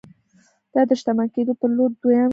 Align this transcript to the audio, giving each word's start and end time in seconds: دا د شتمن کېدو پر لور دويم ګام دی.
دا 0.73 0.81
د 0.89 0.91
شتمن 0.99 1.27
کېدو 1.35 1.53
پر 1.59 1.69
لور 1.77 1.91
دويم 2.01 2.19
ګام 2.19 2.27
دی. 2.27 2.29